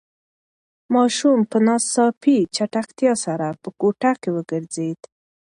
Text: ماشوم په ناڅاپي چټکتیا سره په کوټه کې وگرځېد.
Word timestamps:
ماشوم 0.93 1.39
په 1.51 1.57
ناڅاپي 1.67 2.37
چټکتیا 2.55 3.13
سره 3.25 3.47
په 3.61 3.69
کوټه 3.79 4.11
کې 4.21 4.29
وگرځېد. 4.35 4.99